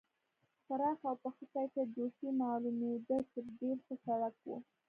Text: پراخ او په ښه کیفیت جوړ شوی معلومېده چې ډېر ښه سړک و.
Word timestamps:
پراخ 0.65 0.99
او 1.09 1.15
په 1.23 1.29
ښه 1.35 1.43
کیفیت 1.53 1.87
جوړ 1.95 2.09
شوی 2.17 2.31
معلومېده 2.41 3.17
چې 3.31 3.39
ډېر 3.59 3.77
ښه 3.85 3.95
سړک 4.05 4.35
و. 4.43 4.47